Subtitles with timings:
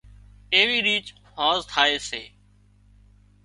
[0.53, 1.07] ايوي ريچ
[1.37, 2.23] هانز ٿائي سي